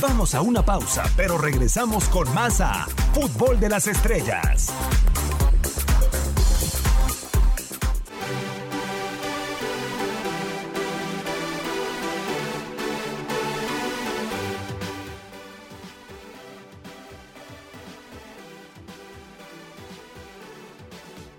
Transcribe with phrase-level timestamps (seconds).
[0.00, 4.72] Vamos a una pausa, pero regresamos con más a Fútbol de las Estrellas.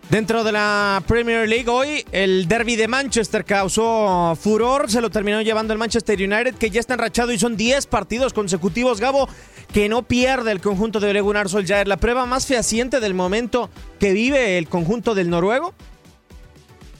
[0.09, 5.39] Dentro de la Premier League hoy, el derby de Manchester causó furor, se lo terminó
[5.43, 9.29] llevando el Manchester United, que ya está enrachado y son 10 partidos consecutivos, Gabo,
[9.71, 11.87] que no pierde el conjunto de Ole Gunnar Solskjaer.
[11.87, 13.69] La prueba más fehaciente del momento
[13.99, 15.75] que vive el conjunto del noruego.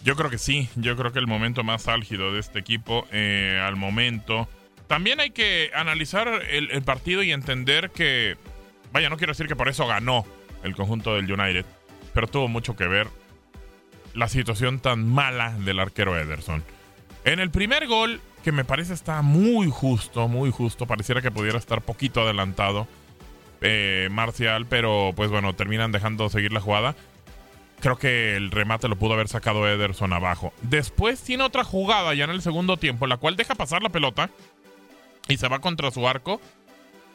[0.03, 3.59] Yo creo que sí, yo creo que el momento más álgido de este equipo eh,
[3.59, 4.47] al momento.
[4.85, 8.37] También hay que analizar el, el partido y entender que,
[8.93, 10.27] vaya, no quiero decir que por eso ganó
[10.63, 11.65] el conjunto del United
[12.13, 13.07] pero tuvo mucho que ver
[14.13, 16.63] la situación tan mala del arquero Ederson.
[17.25, 21.57] En el primer gol, que me parece está muy justo, muy justo, pareciera que pudiera
[21.57, 22.87] estar poquito adelantado
[23.61, 26.95] eh, Marcial, pero pues bueno, terminan dejando seguir la jugada.
[27.81, 30.53] Creo que el remate lo pudo haber sacado Ederson abajo.
[30.61, 34.29] Después tiene otra jugada ya en el segundo tiempo, la cual deja pasar la pelota
[35.27, 36.41] y se va contra su arco.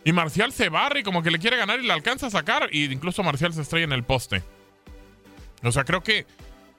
[0.04, 2.69] Y Marcial se barre y como que le quiere ganar y le alcanza a sacar.
[2.72, 4.42] Y incluso Marcial se estrella en el poste.
[5.64, 6.26] O sea, creo que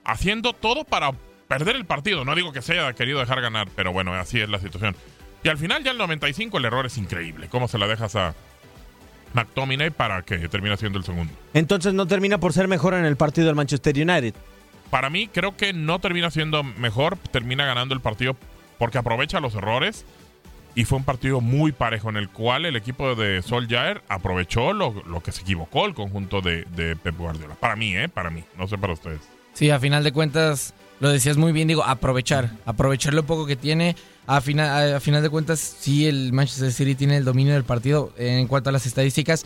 [0.04, 1.12] haciendo todo para
[1.48, 2.26] perder el partido.
[2.26, 4.96] No digo que se haya querido dejar ganar, pero bueno, así es la situación.
[5.44, 7.48] Y al final, ya el 95, el error es increíble.
[7.50, 8.34] ¿Cómo se la dejas a
[9.34, 11.32] McTominay para que termine siendo el segundo?
[11.54, 14.34] Entonces no termina por ser mejor en el partido del Manchester United.
[14.90, 17.18] Para mí, creo que no termina siendo mejor.
[17.32, 18.36] Termina ganando el partido
[18.80, 20.06] porque aprovecha los errores.
[20.76, 24.74] Y fue un partido muy parejo en el cual el equipo de Sol Jair aprovechó
[24.74, 27.56] lo, que se equivocó el conjunto de, de Pep Guardiola.
[27.56, 28.10] Para mí, ¿eh?
[28.10, 28.44] Para mí.
[28.58, 29.22] No sé para ustedes.
[29.54, 32.52] Sí, a final de cuentas, lo decías muy bien, digo, aprovechar.
[32.66, 33.96] Aprovechar lo poco que tiene.
[34.28, 38.14] A final, a final de cuentas, sí, el Manchester City tiene el dominio del partido
[38.18, 39.46] en cuanto a las estadísticas.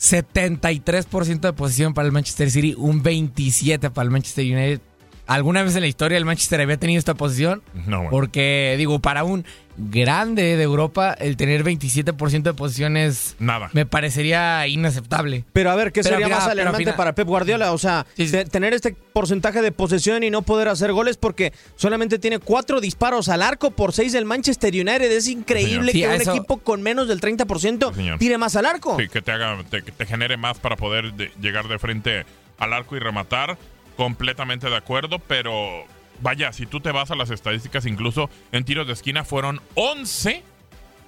[0.00, 4.80] 73% de posición para el Manchester City, un 27% para el Manchester United
[5.26, 7.62] ¿Alguna vez en la historia el Manchester había tenido esta posición?
[7.86, 9.44] No, Porque, digo, para un
[9.76, 13.34] grande de Europa, el tener 27% de posiciones.
[13.38, 13.70] Nada.
[13.72, 15.44] Me parecería inaceptable.
[15.52, 17.72] Pero a ver, ¿qué sería más alarmante para Pep Guardiola?
[17.72, 18.06] O sea,
[18.50, 23.28] tener este porcentaje de posesión y no poder hacer goles porque solamente tiene cuatro disparos
[23.28, 25.10] al arco por seis del Manchester United.
[25.10, 28.96] Es increíble que un equipo con menos del 30% tire más al arco.
[28.98, 32.24] Sí, que te haga, que te genere más para poder llegar de frente
[32.58, 33.58] al arco y rematar
[33.96, 35.84] completamente de acuerdo, pero
[36.20, 40.42] vaya, si tú te vas a las estadísticas, incluso en tiros de esquina fueron 11,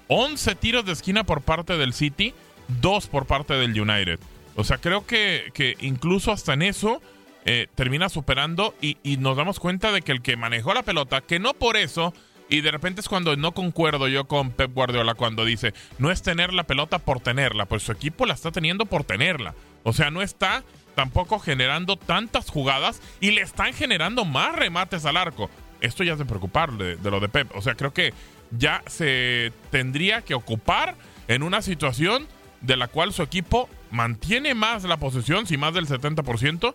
[0.09, 2.35] 11 tiros de esquina por parte del City,
[2.81, 4.19] 2 por parte del United.
[4.57, 7.01] O sea, creo que, que incluso hasta en eso
[7.45, 11.21] eh, termina superando y, y nos damos cuenta de que el que manejó la pelota,
[11.21, 12.13] que no por eso
[12.49, 16.23] y de repente es cuando no concuerdo yo con Pep Guardiola cuando dice, no es
[16.23, 19.55] tener la pelota por tenerla, pues su equipo la está teniendo por tenerla.
[19.83, 20.63] O sea, no está
[20.97, 25.49] tampoco generando tantas jugadas y le están generando más remates al arco.
[25.81, 27.55] Esto ya es de preocupar de, lo de Pep.
[27.55, 28.15] O sea, creo que
[28.51, 30.97] ya se tendría que ocupar
[31.29, 32.27] en una situación
[32.63, 36.73] de la cual su equipo mantiene más la posesión, si más del 70%,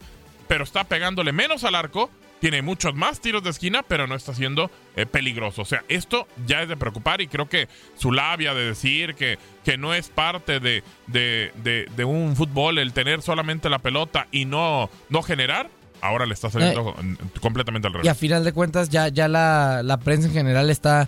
[0.47, 2.11] pero está pegándole menos al arco
[2.41, 5.61] tiene muchos más tiros de esquina, pero no está siendo eh, peligroso.
[5.61, 9.37] O sea, esto ya es de preocupar y creo que su labia de decir que,
[9.63, 14.89] que no es parte de, de, un fútbol el tener solamente la pelota y no,
[15.09, 15.69] no generar,
[16.01, 18.05] ahora le está saliendo eh, completamente al revés.
[18.07, 21.07] Y a final de cuentas ya, ya la, la prensa en general está...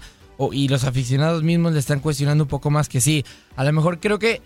[0.52, 3.26] y los aficionados mismos le están cuestionando un poco más que sí.
[3.56, 4.44] A lo mejor creo que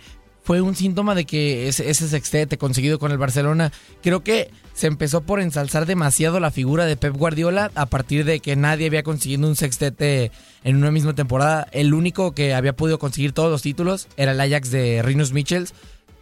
[0.48, 4.88] fue un síntoma de que ese, ese sextete conseguido con el Barcelona, creo que se
[4.88, 9.04] empezó por ensalzar demasiado la figura de Pep Guardiola a partir de que nadie había
[9.04, 10.32] conseguido un sextete
[10.64, 11.68] en una misma temporada.
[11.74, 15.74] El único que había podido conseguir todos los títulos era el Ajax de Rinus Michels,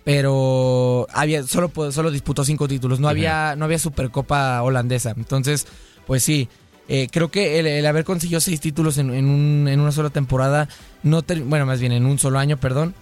[0.03, 5.13] pero había solo, solo disputó cinco títulos, no había, no había Supercopa holandesa.
[5.15, 5.67] Entonces,
[6.07, 6.49] pues sí,
[6.87, 10.67] eh, creo que el, haber conseguido seis títulos en, en, una sola temporada,
[11.03, 12.95] no bueno, más bien en un solo año, perdón,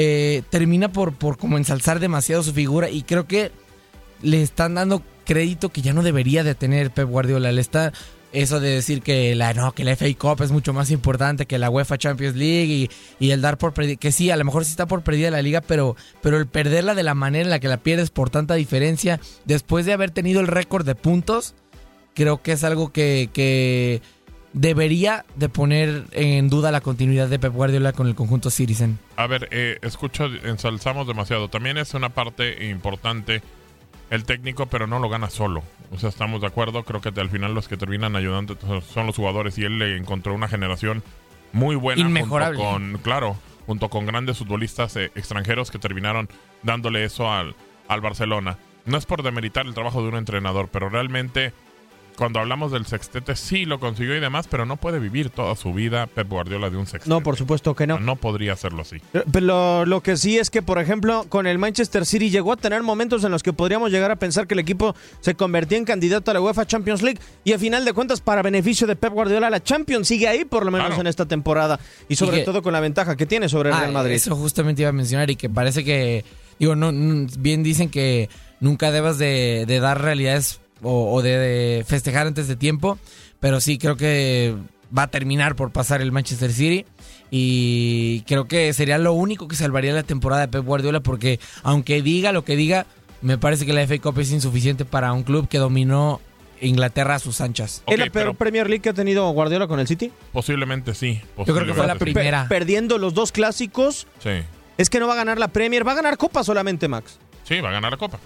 [0.00, 3.50] eh, termina por, por como ensalzar demasiado su figura y creo que
[4.22, 7.50] le están dando crédito que ya no debería de tener Pep Guardiola.
[7.50, 7.92] Le está
[8.30, 11.58] eso de decir que la no que la FA Cup es mucho más importante que
[11.58, 14.86] la UEFA Champions League y, el dar por que sí a lo mejor sí está
[14.86, 17.78] por perdida la liga pero pero el perderla de la manera en la que la
[17.78, 21.54] pierdes por tanta diferencia después de haber tenido el récord de puntos
[22.14, 23.30] creo que es algo que
[24.52, 28.98] debería de poner en duda la continuidad de Pep Guardiola con el conjunto Citizen.
[29.16, 31.48] A ver, eh, escucho, ensalzamos demasiado.
[31.48, 33.42] También es una parte importante
[34.10, 35.62] el técnico, pero no lo gana solo.
[35.92, 36.82] O sea, estamos de acuerdo.
[36.84, 40.34] Creo que al final los que terminan ayudando son los jugadores y él le encontró
[40.34, 41.02] una generación
[41.52, 42.00] muy buena.
[42.00, 42.58] Inmejorable.
[42.58, 43.36] con, claro,
[43.66, 46.28] junto con grandes futbolistas eh, extranjeros que terminaron
[46.62, 47.54] dándole eso al,
[47.86, 48.58] al Barcelona.
[48.86, 51.52] No es por demeritar el trabajo de un entrenador, pero realmente
[52.18, 55.72] cuando hablamos del sextete, sí lo consiguió y demás, pero no puede vivir toda su
[55.72, 57.08] vida Pep Guardiola de un sextete.
[57.08, 58.00] No, por supuesto que no.
[58.00, 58.96] No podría hacerlo así.
[59.12, 62.56] Pero lo, lo, que sí es que, por ejemplo, con el Manchester City llegó a
[62.56, 65.84] tener momentos en los que podríamos llegar a pensar que el equipo se convertía en
[65.84, 69.12] candidato a la UEFA Champions League y a final de cuentas, para beneficio de Pep
[69.12, 71.00] Guardiola, la Champions sigue ahí por lo menos Claro.
[71.02, 71.78] en esta temporada
[72.08, 74.14] y sobre Y que- todo con la ventaja que tiene sobre el Ah, Real Madrid.
[74.14, 76.24] Eso justamente iba a mencionar y que parece que,
[76.58, 76.90] digo, no,
[77.38, 78.28] bien dicen que
[78.60, 82.98] nunca debas de, de dar realidades o, o de, de festejar antes de tiempo,
[83.40, 84.54] pero sí creo que
[84.96, 86.86] va a terminar por pasar el Manchester City
[87.30, 92.02] y creo que sería lo único que salvaría la temporada de Pep Guardiola porque aunque
[92.02, 92.86] diga lo que diga,
[93.20, 96.20] me parece que la FA Cup es insuficiente para un club que dominó
[96.60, 97.82] Inglaterra a sus anchas.
[97.86, 100.10] ¿Es la peor pero Premier League que ha tenido Guardiola con el City?
[100.32, 101.20] posiblemente sí.
[101.36, 102.44] Yo creo que fue la primera.
[102.44, 104.30] Pe- perdiendo los dos clásicos, Sí.
[104.76, 107.18] es que no va a ganar la Premier, va a ganar Copa solamente, Max.
[107.44, 108.18] Sí, va a ganar la Copa.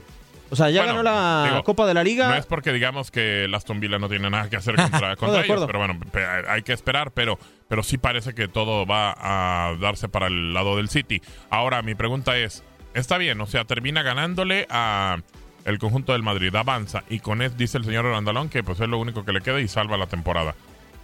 [0.53, 2.29] O sea, ya Bueno, ganó la digo, Copa de la Liga.
[2.29, 5.43] No es porque digamos que el Aston Villa no tiene nada que hacer contra, contra
[5.47, 5.99] ellos, pero bueno,
[6.47, 7.39] hay que esperar, pero,
[7.69, 11.23] pero sí parece que todo va a darse para el lado del City.
[11.49, 12.63] Ahora, mi pregunta es,
[12.93, 15.17] está bien, o sea, termina ganándole a
[15.65, 18.89] el conjunto del Madrid, avanza, y con eso dice el señor Randalón que pues es
[18.91, 20.55] lo único que le queda y salva la temporada.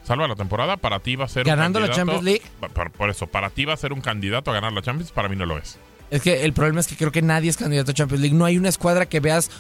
[0.05, 2.25] Salva la temporada, para ti va a ser ¿Ganando un la candidato- Champions
[2.61, 2.73] League?
[2.75, 5.29] Por, por eso, para ti va a ser un candidato a ganar la Champions, para
[5.31, 5.79] mí no lo es.
[6.11, 8.37] Es que el problema es que creo que nadie es candidato a Champions League.
[8.37, 9.51] No hay una escuadra que veas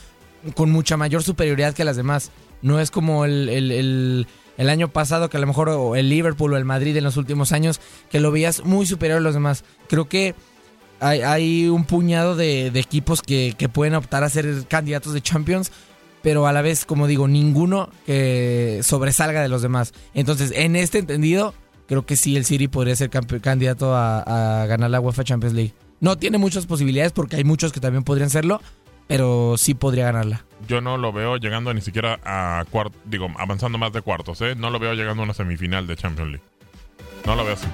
[0.54, 2.30] con mucha mayor superioridad que las demás.
[2.62, 6.52] No es como el, el- el- año pasado, que a lo mejor o el Liverpool
[6.52, 7.80] o el Madrid en los últimos años,
[8.10, 9.62] que lo veías muy superior a los demás.
[9.88, 10.34] Creo que
[11.00, 15.70] hay, un puñado de, equipos que, pueden optar a ser candidatos de Champions,
[16.22, 19.92] pero a la vez, como digo, ninguno que sobresalga de los demás.
[20.14, 21.54] Entonces, en este entendido,
[21.86, 25.74] creo que sí, el City podría ser candidato a, a ganar la UEFA Champions League.
[26.00, 28.60] No tiene muchas posibilidades porque hay muchos que también podrían serlo,
[29.06, 30.44] pero sí podría ganarla.
[30.68, 34.54] Yo no lo veo llegando ni siquiera a cuartos, digo, avanzando más de cuartos, ¿eh?
[34.54, 36.44] No lo veo llegando a una semifinal de Champions League.
[37.24, 37.66] No lo veo así.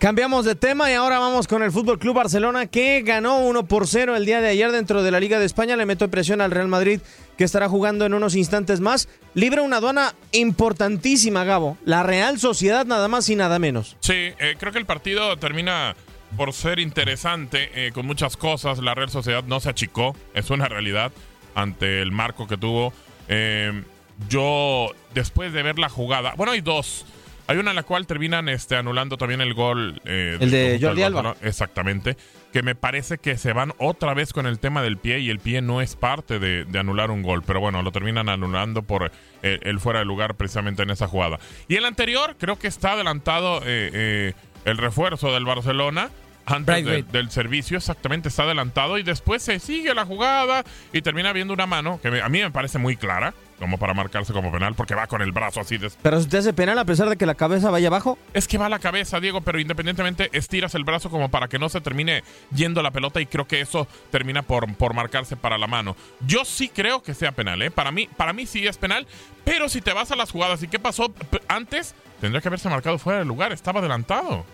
[0.00, 3.86] Cambiamos de tema y ahora vamos con el Fútbol Club Barcelona que ganó 1 por
[3.86, 5.76] 0 el día de ayer dentro de la Liga de España.
[5.76, 7.02] Le metió presión al Real Madrid
[7.36, 9.10] que estará jugando en unos instantes más.
[9.34, 11.76] Libra una aduana importantísima, Gabo.
[11.84, 13.98] La Real Sociedad nada más y nada menos.
[14.00, 15.94] Sí, eh, creo que el partido termina
[16.34, 18.78] por ser interesante eh, con muchas cosas.
[18.78, 21.12] La Real Sociedad no se achicó, es una realidad
[21.54, 22.94] ante el marco que tuvo.
[23.28, 23.82] Eh,
[24.30, 27.04] yo, después de ver la jugada, bueno, hay dos.
[27.50, 30.00] Hay una en la cual terminan este, anulando también el gol.
[30.04, 31.34] eh, El de Jordi Alba.
[31.42, 32.16] Exactamente.
[32.52, 35.40] Que me parece que se van otra vez con el tema del pie y el
[35.40, 37.42] pie no es parte de, de anular un gol.
[37.44, 39.10] Pero bueno, lo terminan anulando por
[39.42, 41.40] eh, el fuera de lugar precisamente en esa jugada.
[41.66, 44.32] Y el anterior, creo que está adelantado eh, eh,
[44.64, 46.10] el refuerzo del Barcelona.
[46.50, 51.32] Antes de- del servicio, exactamente, está adelantado y después se sigue la jugada y termina
[51.32, 54.50] viendo una mano que me- a mí me parece muy clara, como para marcarse como
[54.50, 57.08] penal, porque va con el brazo así de, Pero si te hace penal a pesar
[57.10, 58.16] de que la cabeza vaya abajo.
[58.32, 61.58] es que va a la cabeza, Diego, pero independientemente estiras el brazo como para que
[61.58, 62.24] no se termine
[62.54, 65.94] yendo la pelota y creo que eso termina por, por marcarse para la mano.
[66.20, 67.70] Yo sí creo que sea penal, ¿eh?
[67.70, 69.06] Para mí, para mí sí es penal,
[69.44, 71.12] pero si te vas a las jugadas y qué pasó
[71.48, 74.46] antes, tendría que haberse marcado fuera del lugar, estaba adelantado.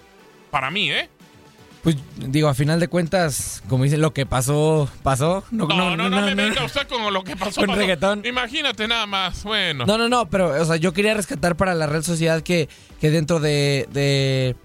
[0.51, 1.09] Para mí, ¿eh?
[1.87, 5.45] Pues digo, a final de cuentas, como dicen, lo que pasó, pasó.
[5.53, 7.61] No, No, no, no, me venga usted con lo que pasó.
[7.61, 7.79] Con pasó.
[7.81, 8.27] reggaetón.
[8.27, 9.87] Imagínate nada más, bueno.
[9.87, 12.69] No, no, no, pero, o sea, yo quería rescatar para la Real Sociedad que,
[13.01, 14.57] que dentro de, de.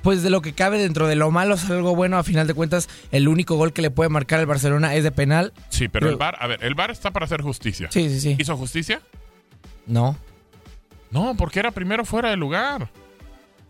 [0.00, 2.54] Pues de lo que cabe dentro de lo malo es algo bueno, a final de
[2.54, 5.52] cuentas, el único gol que le puede marcar al Barcelona es de penal.
[5.68, 7.88] Sí, pero Yo- el VAR, a ver, el VAR está para hacer justicia.
[7.90, 8.36] Sí, sí, sí.
[8.38, 9.02] ¿Hizo justicia?
[9.86, 10.16] No.
[11.10, 12.88] No, porque era primero fuera de lugar.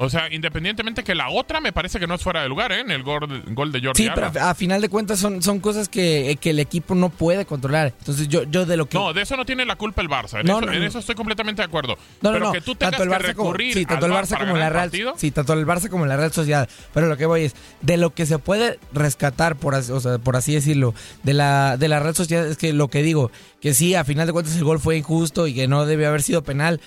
[0.03, 2.81] O sea, independientemente que la otra me parece que no es fuera de lugar, ¿eh?
[2.81, 5.61] En el gol, gol de Jordi Sí, pero a, a final de cuentas son, son
[5.61, 7.93] cosas que, que el equipo no puede controlar.
[7.99, 8.97] Entonces yo, yo de lo que...
[8.97, 10.41] No, de eso no tiene la culpa el Barça.
[10.41, 10.87] En, No, eso, no, en no.
[10.87, 11.99] eso estoy completamente de acuerdo.
[12.23, 12.53] No, no, pero no.
[12.53, 14.57] que tú tengas tanto el que Barça como, recurrir sí, tanto al el Barça como
[14.57, 16.67] la Real, sí, tanto el Barça como la Real Sociedad.
[16.95, 20.17] Pero lo que voy es de lo que se puede rescatar por así, o sea,
[20.17, 23.31] por así decirlo de la de la Real Sociedad es que lo que digo
[23.61, 26.23] que sí, a final de cuentas el gol fue injusto y que no debe haber
[26.23, 26.81] sido penal.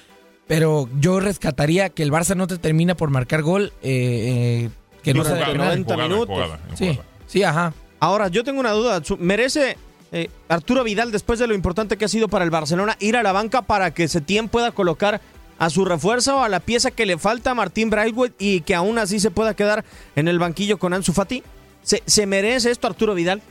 [0.48, 4.70] Pero yo rescataría que el Barça no te termina por marcar gol, eh, eh,
[5.02, 5.68] que no sea de jugada, penal.
[5.86, 6.28] 90 en minutos.
[6.36, 7.06] jugada, en Sí, jugada.
[7.28, 7.74] sí, ajá.
[8.00, 9.02] Ahora, yo tengo una duda.
[9.20, 9.78] ¿Merece
[10.12, 13.24] eh, Arturo Vidal, después de lo importante que ha sido para el Barcelona, ir a
[13.24, 15.22] la banca para que Setién pueda colocar
[15.60, 18.76] a su refuerzo o a la pieza que le falta a Martín Braithwaite y que
[18.76, 19.86] aún así se pueda quedar
[20.16, 21.42] en el banquillo con Ansu Fati?
[21.84, 23.42] ¿Se, se merece esto Arturo Vidal?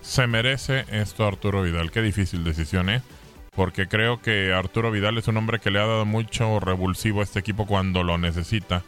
[0.00, 1.90] Se merece esto Arturo Vidal.
[1.90, 3.02] Qué difícil decisión, ¿eh?
[3.54, 7.24] Porque creo que Arturo Vidal es un hombre que le ha dado mucho revulsivo a
[7.24, 8.82] este equipo cuando lo necesita.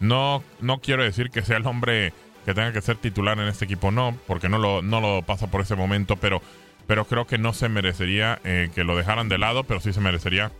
[0.00, 2.12] No, no quiero decir que sea el hombre
[2.44, 5.48] que tenga que ser titular en este equipo, no, porque no lo, no lo pasa
[5.50, 6.42] por ese momento, pero,
[6.86, 10.00] pero creo que no se merecería eh, que lo dejaran de lado, pero sí se
[10.00, 10.50] merecería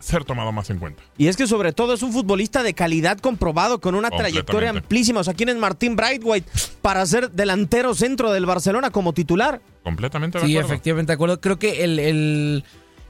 [0.00, 1.02] ser tomado más en cuenta.
[1.16, 5.20] Y es que sobre todo es un futbolista de calidad comprobado con una trayectoria amplísima.
[5.20, 6.48] O sea, ¿quién es Martín Brightwhite
[6.82, 9.60] para ser delantero centro del Barcelona como titular?
[9.82, 10.68] Completamente de Sí, acuerdo.
[10.72, 11.40] efectivamente de acuerdo.
[11.40, 12.64] Creo que el, el-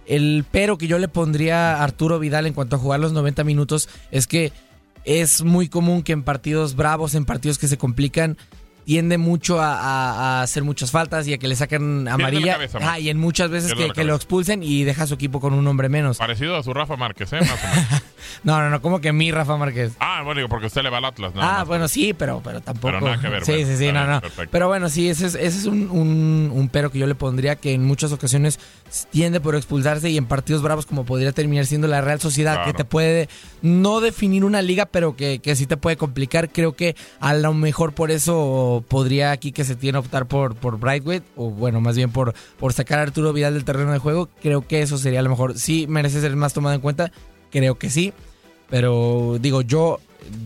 [0.06, 3.44] el pero que yo le pondría a Arturo Vidal en cuanto a jugar los 90
[3.44, 4.52] minutos es que
[5.04, 8.38] es muy común que en partidos bravos, en partidos que se complican,
[8.88, 12.54] tiende mucho a, a- a hacer muchas faltas y a que le saquen amarilla.
[12.54, 15.40] cabeza, Ah, y en muchas veces que, que lo expulsen y deja a su equipo
[15.42, 16.16] con un hombre menos.
[16.16, 17.40] Parecido a su Rafa Márquez, ¿eh?
[17.42, 18.02] Más o menos.
[18.44, 19.92] No, no, no, como que mi Rafa Márquez.
[20.00, 21.34] ah, bueno, digo, porque usted le va al Atlas.
[21.34, 21.68] nada ah, más.
[21.68, 22.88] bueno, sí, pero, pero tampoco.
[22.92, 24.20] Pero nada que ver, Sí, bueno, sí, sí, no, no.
[24.20, 24.50] perfecto.
[24.52, 27.56] Pero bueno, sí, ese es, ese es un, un- un pero que yo le pondría
[27.56, 28.58] que en muchas ocasiones
[29.10, 32.66] tiende por expulsarse y en partidos bravos como podría terminar siendo la Real Sociedad, Claro.
[32.72, 33.28] que te puede
[33.62, 36.50] no definir una liga, pero que, que sí te puede complicar.
[36.50, 40.78] Creo que a lo mejor por eso podría aquí que se tiene optar por, por
[40.78, 44.28] Brightway, o bueno, más bien por, por sacar a Arturo Vidal del terreno de juego.
[44.42, 45.58] Creo que eso sería a lo mejor.
[45.58, 47.12] Sí, merece ser más tomado en cuenta.
[47.50, 48.12] Creo que sí.
[48.70, 50.00] Pero digo, yo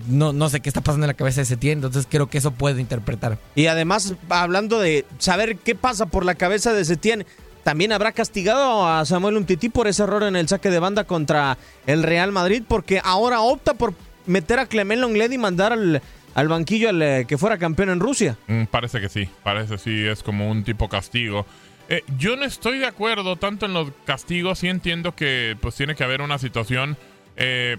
[0.08, 2.52] no, no sé qué está pasando en la cabeza de Setién, entonces creo que eso
[2.52, 3.38] puede interpretar.
[3.54, 7.26] Y además, hablando de saber qué pasa por la cabeza de Setién,
[7.64, 11.58] también habrá castigado a Samuel Umtiti por ese error en el saque de banda contra
[11.86, 13.94] el Real Madrid, porque ahora opta por
[14.26, 16.02] meter a Clement Longlet y mandar al,
[16.34, 18.36] al banquillo al eh, que fuera campeón en Rusia.
[18.46, 21.46] Mm, parece que sí, parece sí, es como un tipo castigo.
[21.88, 25.94] Eh, yo no estoy de acuerdo tanto en los castigos, sí entiendo que pues tiene
[25.94, 26.96] que haber una situación
[27.36, 27.76] eh,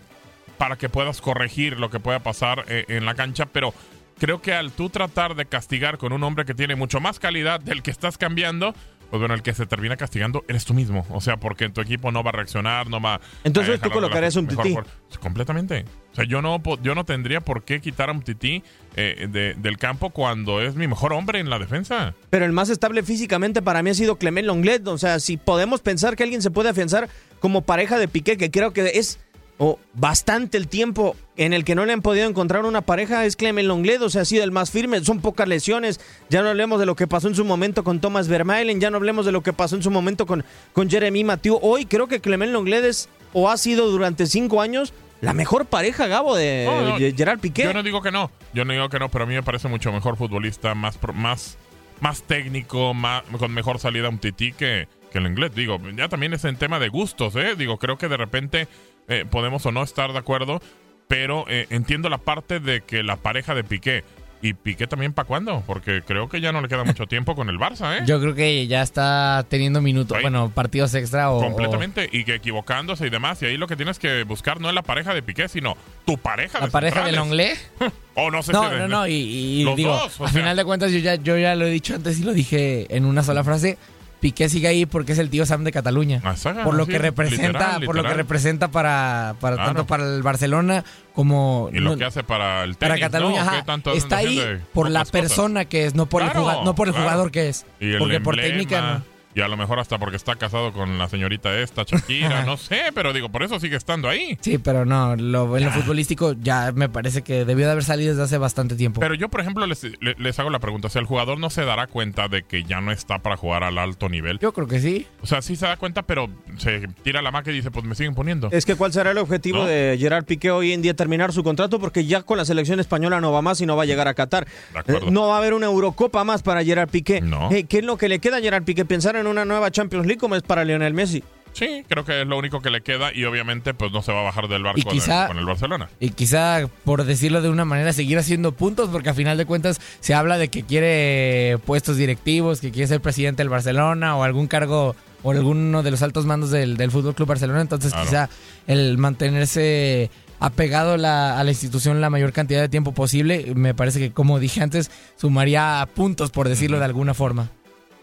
[0.57, 3.73] para que puedas corregir lo que pueda pasar en la cancha, pero
[4.19, 7.59] creo que al tú tratar de castigar con un hombre que tiene mucho más calidad
[7.59, 8.75] del que estás cambiando,
[9.13, 12.11] pues bueno, el que se termina castigando eres tú mismo, o sea, porque tu equipo
[12.11, 14.75] no va a reaccionar, no va Entonces, a ¿tú colocarías un tití?
[15.19, 15.85] Completamente.
[16.11, 18.63] O sea, yo no, yo no tendría por qué quitar a un tití
[18.95, 22.15] eh, de- del campo cuando es mi mejor hombre en la defensa.
[22.31, 24.87] Pero el más estable físicamente para mí ha sido Clement Longlet.
[24.87, 27.07] O sea, si podemos pensar que alguien se puede afianzar
[27.39, 29.19] como pareja de Piqué, que creo que es
[29.57, 33.35] o bastante el tiempo en el que no le han podido encontrar una pareja, es
[33.35, 34.01] Clement Longlet.
[34.01, 35.03] O sea, ha sido el más firme.
[35.03, 35.99] Son pocas lesiones.
[36.29, 38.79] Ya no hablemos de lo que pasó en su momento con Thomas Vermaelen.
[38.79, 40.43] Ya no hablemos de lo que pasó en su momento con,
[40.73, 41.59] con Jeremy Mathieu.
[41.61, 46.07] Hoy creo que Clement Longlet es o ha sido durante cinco años la mejor pareja,
[46.07, 47.63] Gabo, de, No, no, de Gerard Piqué.
[47.63, 49.69] Yo no digo que no, yo no digo que no, pero a mí me parece
[49.69, 51.57] mucho mejor futbolista, más más
[52.01, 55.55] más técnico, más, con mejor salida un tití que, que el inglés.
[55.55, 57.55] Digo, ya también es en tema de gustos, ¿eh?
[57.57, 58.67] Digo, creo que de repente
[59.07, 60.61] eh, podemos o no estar de acuerdo,
[61.07, 64.03] pero eh, entiendo la parte de que la pareja de Piqué
[64.41, 67.47] y Piqué también para cuándo, porque creo que ya no le queda mucho tiempo con
[67.47, 68.03] el Barça, ¿eh?
[68.05, 71.39] Yo creo que ya está teniendo minutos, bueno, partidos extra o...
[71.39, 73.41] Completamente, y que equivocándose y demás.
[73.41, 76.17] Y ahí lo que tienes que buscar no es la pareja de Piqué, sino tu
[76.17, 77.17] pareja o la de pareja centrales.
[77.19, 77.57] Longlet.
[78.15, 80.27] O no sé No, si de- no, no, y, y Los digo, dos, o a
[80.29, 80.39] sea.
[80.41, 83.05] final de cuentas yo ya, yo ya lo he dicho antes y lo dije en
[83.05, 83.77] una sola frase,
[84.23, 86.21] Piqué sigue ahí porque es el tío Sam de Cataluña.
[86.23, 89.69] Ah, saga, por lo que representa, literal, por lo que representa para, para Claro.
[89.73, 93.43] tanto para el Barcelona como Y lo no- que hace para el tenis, para Cataluña,
[93.43, 93.49] ¿no?
[93.49, 94.41] ajá, ¿Qué tanto está ahí
[94.73, 95.11] por la cosas?
[95.11, 97.09] persona que es, no por el jugador, no por el claro.
[97.09, 97.65] jugador que es,
[97.99, 99.12] porque por técnica no.
[99.35, 102.81] Y a lo mejor hasta porque está casado con la señorita esta, Shakira, no sé,
[102.93, 104.37] pero digo, por eso sigue estando ahí.
[104.41, 108.11] Sí, pero no, lo, en lo futbolístico ya me parece que debió de haber salido
[108.11, 108.99] desde hace bastante tiempo.
[108.99, 111.49] Pero yo, por ejemplo, les, le- les hago la pregunta, o sea, el jugador no
[111.49, 114.39] se dará cuenta de que ya no está para jugar al alto nivel.
[114.39, 115.07] Yo creo que sí.
[115.21, 117.95] O sea, sí se da cuenta, pero se tira la maca y dice, pues me
[117.95, 118.49] siguen poniendo.
[118.51, 119.65] Es que cuál será el objetivo ¿No?
[119.65, 123.19] de Gerard Piqué hoy en día terminar su contrato porque ya con la selección española
[123.21, 124.47] no va más y no va a llegar a Qatar.
[124.73, 125.07] De acuerdo.
[125.07, 127.21] Eh, No va a haber una Eurocopa más para Gerard Piqué.
[127.21, 127.51] No.
[127.51, 128.85] Eh, ¿Qué es lo que le queda a Gerard Piqué?
[128.85, 131.23] Pensar en una nueva Champions League como es para Lionel Messi.
[131.53, 134.21] Sí, creo que es lo único que le queda y obviamente pues no se va
[134.21, 135.87] a bajar del barco Y quizá- de- con el Barcelona.
[135.99, 139.79] Y quizá, por decirlo de una manera, seguir haciendo puntos, porque a final de cuentas
[139.99, 144.47] se habla de que quiere puestos directivos, que quiere ser presidente del Barcelona o algún
[144.47, 147.61] cargo o alguno de los altos mandos del, del Fútbol Club Barcelona.
[147.61, 148.09] Entonces, Claro.
[148.09, 148.29] quizá
[148.65, 153.99] el mantenerse apegado la- a la institución la mayor cantidad de tiempo posible, me parece
[153.99, 157.49] que, como dije antes, sumaría puntos, por decirlo de alguna forma.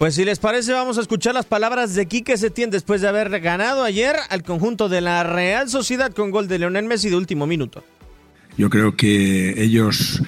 [0.00, 3.38] Pues si les parece, vamos a escuchar las palabras de Quique Setién después de haber
[3.38, 7.46] ganado ayer al conjunto de la Real Sociedad con gol de Lionel Messi de último
[7.46, 7.84] minuto.
[8.56, 10.22] Yo creo que ellos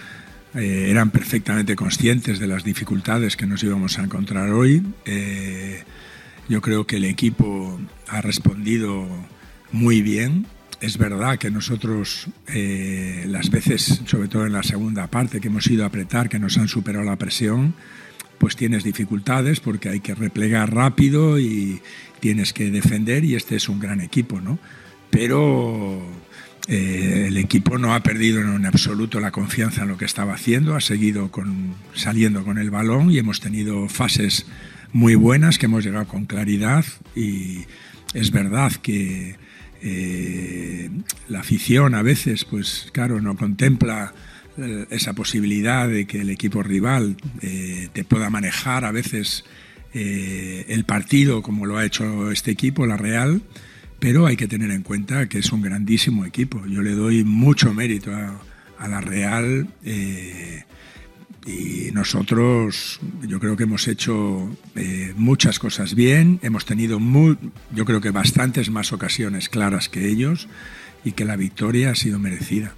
[0.54, 4.82] eh, eran perfectamente conscientes de las dificultades que nos íbamos a encontrar hoy.
[5.06, 5.82] Eh,
[6.50, 9.06] yo creo que el equipo ha respondido
[9.70, 10.44] muy bien.
[10.82, 15.66] Es verdad que nosotros, eh, las veces, sobre todo en la segunda parte, que hemos
[15.68, 17.74] ido a apretar, que nos han superado la presión,
[18.42, 21.80] pues tienes dificultades porque hay que replegar rápido y
[22.18, 24.58] tienes que defender y este es un gran equipo, ¿no?
[25.10, 26.02] Pero
[26.66, 30.74] eh, el equipo no ha perdido en absoluto la confianza en lo que estaba haciendo,
[30.74, 34.44] ha seguido con, saliendo con el balón y hemos tenido fases
[34.92, 36.84] muy buenas que hemos llegado con claridad
[37.14, 37.66] y
[38.12, 39.36] es verdad que
[39.82, 40.90] eh,
[41.28, 44.12] la afición a veces, pues claro, no contempla
[44.58, 49.44] eh, esa posibilidad de que el equipo rival te pueda manejar a veces
[49.94, 53.42] el partido como lo ha hecho este equipo, la Real
[54.02, 56.66] pero hay que tener en cuenta que es un grandísimo equipo.
[56.66, 60.64] Yo le doy mucho mérito a, la Real eh,
[61.46, 67.38] y nosotros yo creo que hemos hecho eh, muchas cosas bien, hemos tenido muy,
[67.72, 70.48] yo creo que bastantes más ocasiones claras que ellos
[71.04, 72.74] y que la victoria ha sido merecida.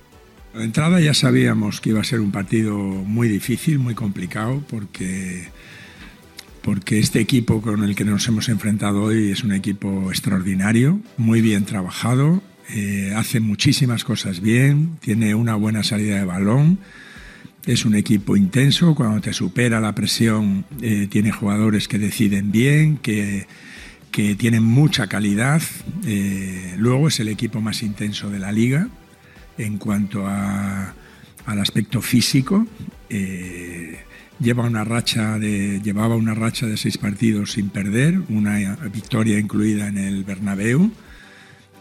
[0.54, 5.48] De entrada ya sabíamos que iba a ser un partido muy difícil, muy complicado, porque
[6.62, 11.42] porque este equipo con el que nos hemos enfrentado hoy es un equipo extraordinario, muy
[11.42, 16.78] bien trabajado, eh, hace muchísimas cosas bien, tiene una buena salida de balón,
[17.66, 22.96] es un equipo intenso, cuando te supera la presión eh, tiene jugadores que deciden bien,
[22.96, 23.46] que,
[24.10, 25.60] que tienen mucha calidad,
[26.06, 28.88] eh, luego es el equipo más intenso de la liga
[29.58, 30.94] en cuanto a,
[31.46, 32.66] al aspecto físico
[34.40, 39.88] lleva una racha de, llevaba una racha de seis partidos sin perder, una victoria incluida
[39.88, 40.90] en el Bernabéu.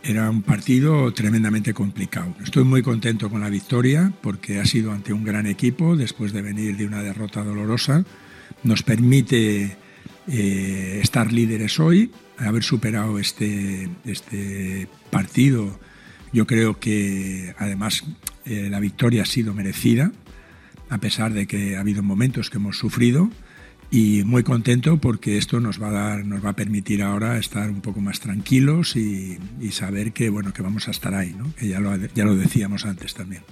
[0.04, 2.36] Era un partido tremendamente complicado.
[2.44, 6.42] Estoy muy contento con la victoria porque ha sido ante un gran equipo después de
[6.42, 8.04] venir de una derrota dolorosa.
[8.64, 9.78] Nos permite
[10.28, 15.80] eh, estar líderes hoy, haber superado este, este partido.
[16.34, 18.04] Yo creo que además
[18.46, 20.12] eh, la victoria ha sido merecida
[20.90, 23.30] a pesar de que ha habido momentos que hemos sufrido
[23.90, 27.70] y muy contento porque esto nos va a dar, nos va a permitir ahora estar
[27.70, 29.38] un poco más tranquilos y,
[29.72, 31.54] saber que bueno que vamos a estar ahí, ¿no?
[31.56, 33.44] que ya lo, ya lo decíamos antes también.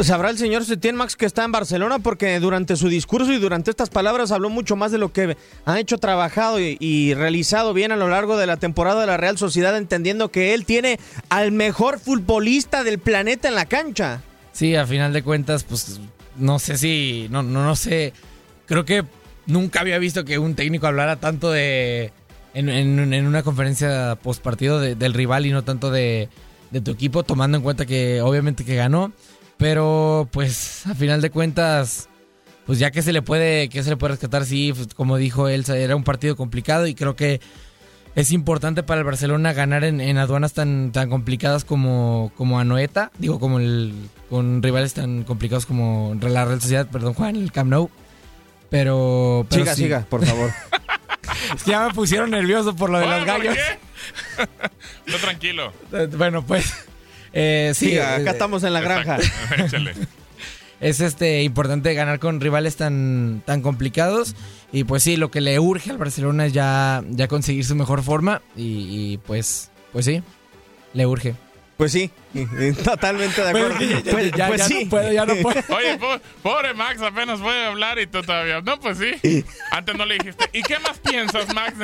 [0.00, 3.70] Sabrá el señor Setién Max que está en Barcelona porque durante su discurso y durante
[3.70, 7.96] estas palabras habló mucho más de lo que ha hecho trabajado y, realizado bien a
[7.96, 12.00] lo largo de la temporada de la Real Sociedad, entendiendo que él tiene al mejor
[12.00, 14.22] futbolista del planeta en la cancha.
[14.52, 16.00] Sí, a final de cuentas, pues
[16.36, 18.14] no sé si, no, no, no sé,
[18.66, 19.04] creo que
[19.46, 22.12] nunca había visto que un técnico hablara tanto de,
[22.54, 26.28] en, una conferencia post partido del rival y no tanto de,
[26.70, 29.12] de tu equipo, tomando en cuenta que obviamente que ganó.
[29.62, 32.08] Pero pues a final de cuentas,
[32.66, 35.48] pues ya que se le puede, que se le puede rescatar, sí, pues, como dijo
[35.48, 37.40] él, era un partido complicado y creo que
[38.16, 43.38] es importante para el Barcelona ganar en, aduanas tan, tan complicadas como, como Anoeta, digo,
[43.38, 43.94] como el,
[44.28, 47.88] con rivales tan complicados como la Real Sociedad, perdón, Juan, el Camp Nou.
[48.68, 50.50] Pero, siga, siga, por favor.
[51.54, 53.56] es que ya me pusieron nervioso por lo de los gallos.
[55.06, 55.72] no, tranquilo.
[56.16, 56.74] Bueno, pues
[57.32, 59.18] eh, sí, acá eh, estamos en la granja.
[60.80, 64.34] es este importante ganar con rivales tan, tan complicados.
[64.72, 68.02] Y pues sí, lo que le urge al Barcelona es ya, ya conseguir su mejor
[68.02, 68.42] forma.
[68.56, 70.22] Y, pues, pues sí,
[70.92, 71.34] le urge.
[71.76, 72.10] Pues sí,
[72.84, 73.76] totalmente de acuerdo.
[74.10, 74.84] Pues, ya, pues sí.
[74.84, 75.60] no puedo, ya no puedo.
[75.76, 75.98] Oye,
[76.42, 78.60] pobre Max, apenas puede hablar y tú todavía.
[78.60, 79.44] No, pues sí.
[79.70, 80.44] Antes no le dijiste.
[80.52, 81.74] ¿Y qué más piensas, Max?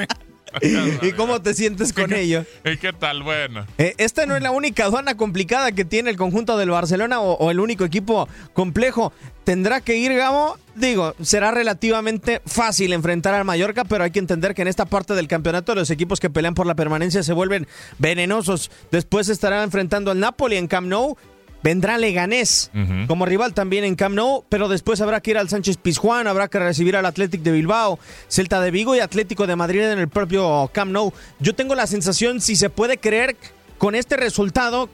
[1.03, 2.45] ¿Y cómo te sientes con ello?
[2.65, 3.23] ¿Y qué tal?
[3.23, 3.67] Bueno.
[3.79, 7.51] Eh, esta no es la única aduana complicada que tiene el conjunto del Barcelona o,
[7.51, 9.13] el único equipo complejo.
[9.45, 10.59] Tendrá que ir, Gabo.
[10.75, 15.15] Digo, será relativamente fácil enfrentar al Mallorca, pero hay que entender que en esta parte
[15.15, 17.67] del campeonato los equipos que pelean por la permanencia se vuelven
[17.99, 18.71] venenosos.
[18.91, 21.17] Después estarán enfrentando al Napoli en Camp Nou
[21.63, 22.71] Vendrá Leganés
[23.09, 26.49] como rival también en Camp Nou, pero después habrá que ir al Sánchez Pizjuán, habrá
[26.49, 30.09] que recibir al Athletic de Bilbao, Celta de Vigo y Atlético de Madrid en el
[30.09, 31.13] propio Camp Nou.
[31.41, 33.37] Yo tengo la sensación, si se puede creer
[33.77, 34.89] con este resultado,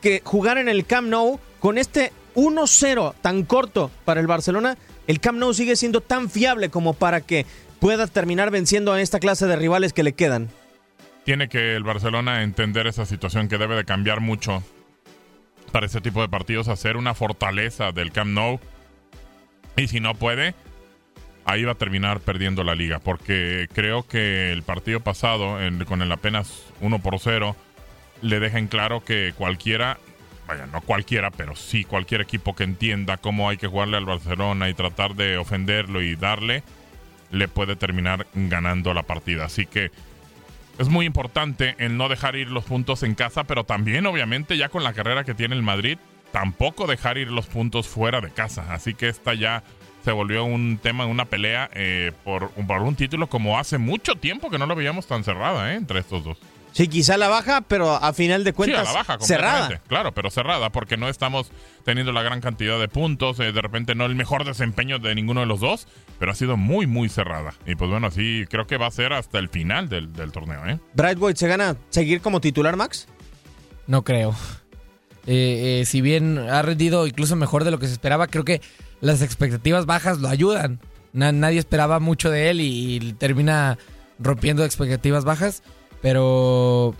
[0.00, 4.76] que jugar en el Camp Nou con este 1-0 tan corto para el Barcelona,
[5.06, 7.46] el Camp Nou sigue siendo tan fiable como para que
[7.80, 10.48] pueda terminar venciendo a esta clase de rivales que le quedan.
[11.24, 14.62] Tiene que el Barcelona entender esa situación que debe de cambiar mucho
[15.70, 18.60] para este tipo de partidos hacer una fortaleza del Camp Nou.
[19.76, 20.54] Y si no puede,
[21.44, 22.98] ahí va a terminar perdiendo la liga.
[22.98, 27.56] Porque creo que el partido pasado, con el apenas 1 por 0,
[28.22, 29.98] le deja en claro que cualquiera,
[30.46, 34.68] vaya, no cualquiera, pero sí cualquier equipo que entienda cómo hay que jugarle al Barcelona
[34.68, 36.62] y tratar de ofenderlo y darle,
[37.30, 39.44] le puede terminar ganando la partida.
[39.44, 39.90] Así que
[40.78, 44.68] es muy importante el no dejar ir los puntos en casa, pero también obviamente ya
[44.68, 45.98] con la carrera que tiene el Madrid,
[46.32, 48.72] tampoco dejar ir los puntos fuera de casa.
[48.72, 49.62] Así que esta ya
[50.04, 54.50] se volvió un tema, una pelea eh, por, por, un título como hace mucho tiempo
[54.50, 56.38] que no lo veíamos tan cerrada eh, entre estos dos.
[56.72, 59.80] Sí, quizá la baja, pero a final de cuentas sí, a la baja, cerrada.
[59.88, 61.50] Claro, pero cerrada, porque no estamos
[61.84, 65.40] teniendo la gran cantidad de puntos, eh, de repente no el mejor desempeño de ninguno
[65.40, 67.54] de los dos, pero ha sido muy, muy cerrada.
[67.66, 70.66] Y pues bueno, sí, creo que va a ser hasta el final del, del torneo.
[70.66, 70.78] ¿eh?
[70.94, 73.08] ¿Brightway se gana seguir como titular, Max?
[73.86, 74.34] No creo.
[75.26, 78.62] Eh, eh, si bien ha rendido incluso mejor de lo que se esperaba, creo que
[79.00, 80.80] las expectativas bajas lo ayudan.
[81.12, 83.78] nadie esperaba mucho de él y termina
[84.18, 85.62] rompiendo expectativas bajas.
[86.02, 86.94] Pero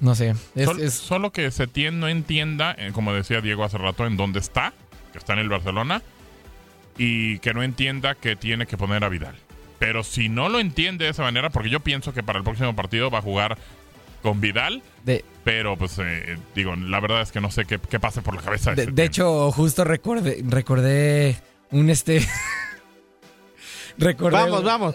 [0.00, 0.34] no sé.
[0.54, 4.72] Es, Solo que Setién no entienda, eh, como decía Diego hace rato, en dónde está,
[5.12, 6.02] que está en el Barcelona,
[6.96, 9.34] y que no entienda que tiene que poner a Vidal.
[9.78, 12.74] Pero si no lo entiende de esa manera, porque yo pienso que para el próximo
[12.74, 13.58] partido va a jugar
[14.22, 18.00] con Vidal, de, pero pues eh, digo, la verdad es que no sé qué, qué
[18.00, 18.74] pase por la cabeza.
[18.74, 21.36] De, de hecho, justo recordé, recordé
[21.70, 22.26] un este
[23.98, 24.94] Recordé, vamos, vamos.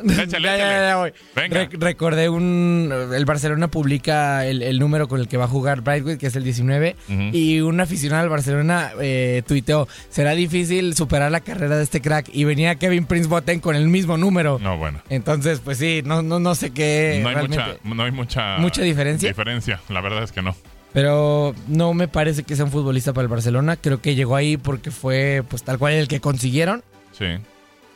[1.80, 2.94] recordé un.
[3.14, 6.44] El Barcelona publica el, número con el que va a jugar Brightwood, que es el
[6.44, 6.96] 19.
[7.32, 12.30] Y un aficionado al Barcelona eh, tuiteó: Será difícil superar la carrera de este crack.
[12.34, 14.58] Y venía Kevin Prince Boten con el mismo número.
[14.60, 15.02] No, bueno.
[15.10, 17.20] Entonces, pues sí, no, no, no sé qué.
[17.22, 18.58] No hay, mucha, no hay mucha.
[18.58, 19.30] Mucha diferencia.
[19.30, 20.56] Diferencia, la verdad es que no.
[20.94, 23.76] Pero no me parece que sea un futbolista para el Barcelona.
[23.76, 26.84] Creo que llegó ahí porque fue, pues tal cual el que consiguieron.
[27.12, 27.26] Sí.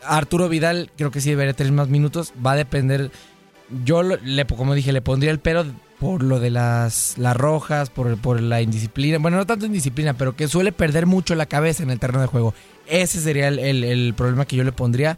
[0.03, 2.33] Arturo Vidal creo que sí debería tener más minutos.
[2.45, 3.11] Va a depender.
[3.83, 5.65] Yo, le, como dije, le pondría el pero
[5.99, 9.17] por lo de las, las rojas, por, por la indisciplina.
[9.17, 12.27] Bueno, no tanto indisciplina, pero que suele perder mucho la cabeza en el terreno de
[12.27, 12.53] juego.
[12.85, 15.17] Ese sería el, problema que yo le pondría.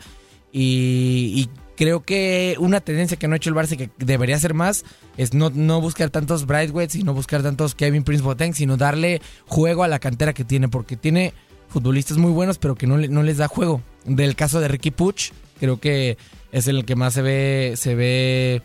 [0.52, 4.84] Y, creo que una tendencia que no ha hecho el Barça que debería hacer más
[5.16, 9.22] es no, no buscar tantos Brightweights y no buscar tantos Kevin Prince Boateng, sino darle
[9.48, 11.34] juego a la cantera que tiene, porque tiene
[11.70, 13.82] futbolistas muy buenos, pero que no, no les da juego.
[14.06, 16.18] Del caso de Ricky Puch, creo que
[16.52, 18.62] es el que más se ve, se ve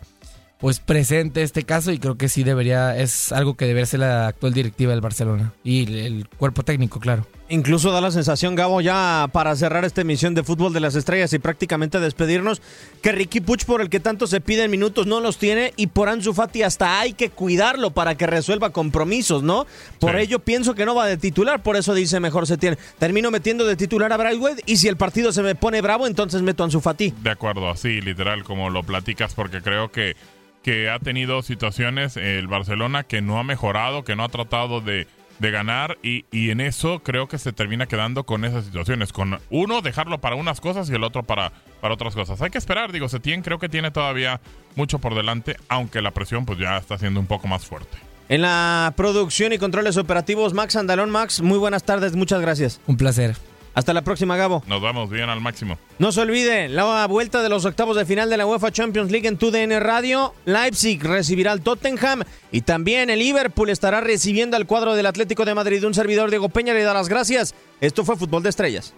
[0.59, 4.29] pues presente este caso y creo que sí debería, es algo que debería ser la
[4.29, 7.27] actual directiva del Barcelona y el cuerpo técnico, claro.
[7.55, 11.33] Incluso da la sensación, Gabo, ya para cerrar esta emisión de Fútbol de las Estrellas
[11.35, 12.61] y prácticamente despedirnos,
[13.01, 16.09] que Ricky Puch, por el que tanto se piden minutos, no los tiene y por
[16.09, 19.69] Ansu Fati hasta hay que cuidarlo para que resuelva compromisos, ¿no?
[20.01, 22.77] Por ello pienso que no va de titular, por eso dice mejor se tiene.
[22.99, 26.43] Termino metiendo de titular a Braithwaite y si el partido se me pone bravo, entonces
[26.43, 27.15] meto a Ansu Fati.
[27.23, 30.17] De acuerdo, así literal como lo platicas, porque creo que,
[30.65, 35.07] que ha tenido situaciones el Barcelona que no ha mejorado, que no ha tratado de
[35.39, 39.41] de ganar y, y, en eso creo que se termina quedando con esas situaciones, con
[39.51, 42.41] uno dejarlo para unas cosas y el otro para, para otras cosas.
[42.41, 44.41] Hay que esperar, digo, Setien creo que tiene todavía
[44.77, 47.97] mucho por delante, aunque la presión pues ya está siendo un poco más fuerte.
[48.29, 51.11] En la producción y controles operativos, Max Andalón.
[51.11, 52.81] Max, muy buenas tardes, muchas gracias.
[52.87, 53.37] Un placer.
[53.75, 54.63] Hasta la próxima, Gabo.
[54.67, 55.79] Nos vamos bien al máximo.
[55.99, 59.27] No se olvide, la vuelta de los octavos de final de la UEFA Champions League
[59.27, 60.33] en TUDN Radio.
[60.45, 65.55] Leipzig recibirá al Tottenham y también el Liverpool estará recibiendo al cuadro del Atlético de
[65.55, 65.85] Madrid.
[65.85, 67.55] Un servidor Diego Peña le da las gracias.
[67.81, 68.95] Esto fue Fútbol de Estrellas.